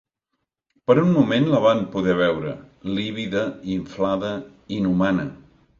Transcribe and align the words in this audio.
Per 0.91 0.95
un 1.01 1.11
moment 1.17 1.45
la 1.51 1.59
van 1.65 1.83
poder 1.97 2.15
veure, 2.23 2.57
lívida, 2.97 3.45
inflada, 3.79 4.35
inhumana. 4.81 5.33